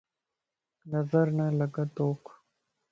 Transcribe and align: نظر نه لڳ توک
نظر 0.91 1.25
نه 1.37 1.45
لڳ 1.59 1.73
توک 1.95 2.23